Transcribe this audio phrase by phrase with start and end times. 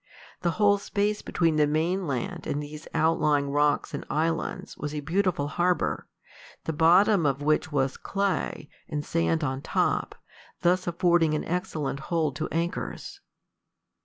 [0.41, 4.99] The whole space between the main land and these outlying rocks and islands was a
[5.01, 6.07] beautiful harbor,
[6.63, 10.15] the bottom of which was clay, and sand on top,
[10.61, 13.21] thus affording an excellent hold to anchors.